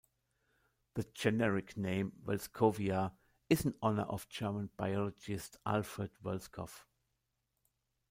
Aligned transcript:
The 0.95 1.03
generic 1.13 1.77
name, 1.77 2.13
"Voeltzkowia", 2.25 3.11
is 3.51 3.65
in 3.65 3.75
honor 3.83 4.05
of 4.09 4.27
German 4.29 4.71
biologist 4.75 5.57
Alfred 5.63 6.09
Voeltzkow. 6.23 6.71